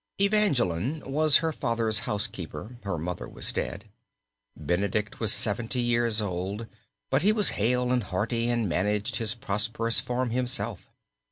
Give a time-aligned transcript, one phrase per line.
[0.19, 3.85] Evangeline was her father's housekeeper; her mother was dead.
[4.57, 6.65] Benedict was seventy years old,
[7.11, 10.87] but he was hale and hearty and managed his prosperous farm himself.